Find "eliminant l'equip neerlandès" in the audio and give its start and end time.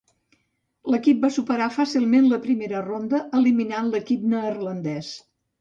3.43-5.17